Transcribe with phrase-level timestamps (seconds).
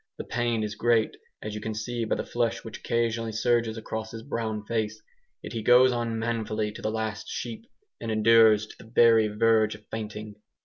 [0.17, 4.09] The pain is great, as you can see by the flush which occasionally surges across
[4.09, 4.99] his brown face,
[5.43, 9.75] yet he goes on manfully to the last sheep, and endures to the very verge
[9.75, 10.37] of fainting.